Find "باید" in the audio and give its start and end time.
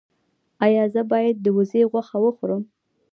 1.11-1.35